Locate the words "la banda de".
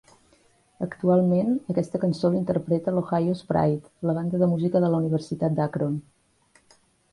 4.11-4.51